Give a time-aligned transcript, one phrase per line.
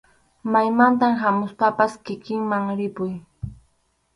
[0.53, 3.13] Maymanta hamuspapas kikinman ripuy.